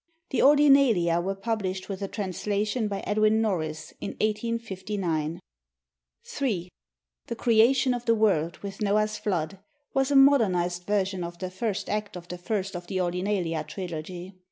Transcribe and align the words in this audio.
The 0.31 0.39
'Ordinalia' 0.41 1.21
were 1.23 1.35
published 1.35 1.87
with 1.87 2.01
a 2.01 2.07
translation 2.07 2.87
by 2.87 3.01
Edwin 3.01 3.39
Norris 3.39 3.93
in 4.01 4.13
1859. 4.13 5.39
3. 6.25 6.69
The 7.27 7.35
Creation 7.35 7.93
of 7.93 8.05
the 8.05 8.15
World, 8.15 8.57
with 8.63 8.81
Noah's 8.81 9.19
Flood, 9.19 9.59
was 9.93 10.09
a 10.09 10.15
modernized 10.15 10.85
version 10.87 11.23
of 11.23 11.37
the 11.37 11.51
first 11.51 11.87
act 11.87 12.15
of 12.17 12.27
the 12.29 12.39
first 12.39 12.75
of 12.75 12.87
the 12.87 12.97
'Ordinalia' 12.97 13.63
trilogy. 13.67 14.33